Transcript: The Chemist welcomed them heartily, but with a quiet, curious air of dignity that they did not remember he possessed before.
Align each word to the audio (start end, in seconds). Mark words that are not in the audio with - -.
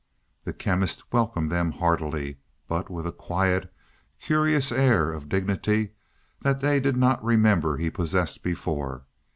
The 0.45 0.53
Chemist 0.53 1.13
welcomed 1.13 1.51
them 1.51 1.73
heartily, 1.73 2.37
but 2.67 2.89
with 2.89 3.05
a 3.05 3.11
quiet, 3.11 3.71
curious 4.19 4.71
air 4.71 5.11
of 5.13 5.29
dignity 5.29 5.91
that 6.41 6.59
they 6.59 6.79
did 6.79 6.97
not 6.97 7.23
remember 7.23 7.77
he 7.77 7.91
possessed 7.91 8.41
before. 8.41 9.03